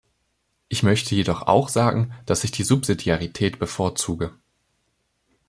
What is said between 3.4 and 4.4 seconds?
bevorzuge.